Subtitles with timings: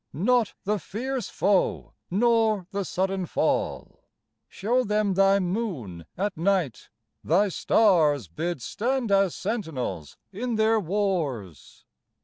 [0.13, 4.05] Not the fierce foe nor the sudden fall.
[4.49, 6.89] Show them Thy moon at night:
[7.23, 11.85] Thy stars Bid stand as sentinels in their wars.